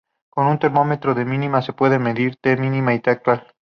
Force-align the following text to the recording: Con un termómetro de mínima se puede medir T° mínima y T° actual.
Con 0.31 0.47
un 0.47 0.57
termómetro 0.57 1.13
de 1.13 1.25
mínima 1.25 1.61
se 1.61 1.73
puede 1.73 1.99
medir 1.99 2.39
T° 2.41 2.57
mínima 2.59 2.95
y 2.95 3.01
T° 3.01 3.11
actual. 3.11 3.53